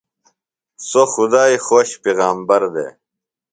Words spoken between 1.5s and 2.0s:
خوۡش